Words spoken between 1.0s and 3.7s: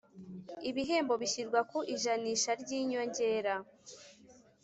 bishyirwa ku ijanisha ry inyongera